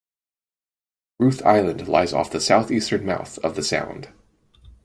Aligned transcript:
Ruth 1.19 1.43
Island 1.45 1.87
lies 1.87 2.11
off 2.11 2.31
the 2.31 2.41
southeastern 2.41 3.05
mouth 3.05 3.37
of 3.43 3.55
the 3.55 3.61
sound. 3.63 4.11